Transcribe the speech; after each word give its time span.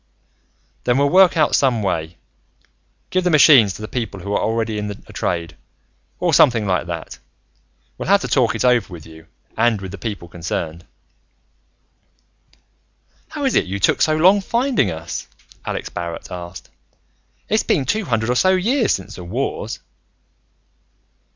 "Then 0.85 0.97
we'll 0.97 1.11
work 1.11 1.37
out 1.37 1.53
some 1.55 1.83
way. 1.83 2.17
Give 3.11 3.23
the 3.23 3.29
machines 3.29 3.75
to 3.75 3.83
the 3.83 3.87
people 3.87 4.21
who 4.21 4.33
are 4.33 4.41
already 4.41 4.79
in 4.79 4.89
a 4.89 5.13
trade, 5.13 5.55
or 6.19 6.33
something 6.33 6.65
like 6.65 6.87
that. 6.87 7.19
We'll 7.99 8.09
have 8.09 8.21
to 8.21 8.27
talk 8.27 8.55
it 8.55 8.65
over 8.65 8.91
with 8.91 9.05
you 9.05 9.27
and 9.55 9.79
with 9.79 9.91
the 9.91 9.99
people 9.99 10.27
concerned." 10.27 10.87
"How 13.29 13.45
is 13.45 13.53
it 13.53 13.65
you 13.65 13.79
took 13.79 14.01
so 14.01 14.15
long 14.17 14.41
finding 14.41 14.89
us?" 14.89 15.27
Alex 15.67 15.89
Barrett 15.89 16.31
asked. 16.31 16.71
"It's 17.47 17.61
been 17.61 17.85
two 17.85 18.05
hundred 18.05 18.31
or 18.31 18.35
so 18.35 18.55
years 18.55 18.91
since 18.91 19.17
the 19.17 19.23
Wars." 19.23 19.77